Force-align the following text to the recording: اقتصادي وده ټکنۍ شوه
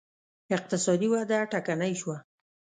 اقتصادي 0.55 1.07
وده 1.13 1.39
ټکنۍ 1.51 1.93
شوه 2.01 2.17